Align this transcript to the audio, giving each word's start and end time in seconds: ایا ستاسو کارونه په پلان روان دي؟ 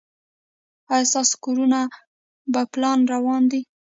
ایا 0.93 1.07
ستاسو 1.11 1.35
کارونه 1.43 1.79
په 2.51 2.61
پلان 2.71 2.99
روان 3.13 3.41
دي؟ 3.51 3.61